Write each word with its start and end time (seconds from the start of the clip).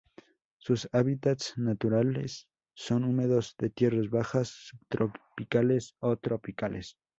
Sus 0.57 0.89
hábitats 0.93 1.53
naturales 1.59 2.47
son 2.73 3.03
húmedos 3.03 3.53
de 3.59 3.69
tierras 3.69 4.09
bajas 4.09 4.47
subtropicales 4.47 5.93
o 5.99 6.17
tropicales. 6.17 6.97